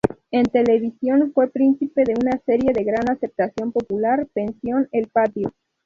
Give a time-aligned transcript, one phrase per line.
[0.31, 5.53] En televisión fue partícipe de una serie de gran aceptación popular, Pensión el Patio.